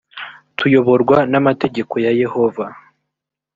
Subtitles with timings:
[0.57, 2.65] tuyoborwa n amategeko ya yehova